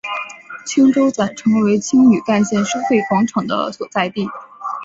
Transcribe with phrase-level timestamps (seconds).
[0.65, 4.27] 青洲仔成为青屿干线收费广场的所在地。